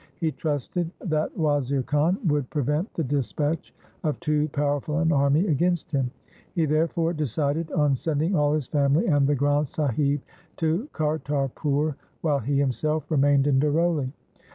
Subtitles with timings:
[0.19, 3.71] He trusted that Wazir Khan would prevent the dispatch
[4.03, 6.09] of too powerful an army against him.
[6.55, 10.21] He therefore decided on sending all his family and the Granth Sahib
[10.57, 14.11] to Kartarpur, while he himself remained in Daroli.